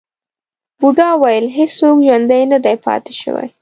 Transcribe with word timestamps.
بوډا 0.79 1.09
وویل 1.17 1.45
هیڅوک 1.57 1.97
ژوندی 2.05 2.43
نه 2.51 2.57
دی 2.65 2.75
پاتې 2.85 3.13
شوی. 3.21 3.47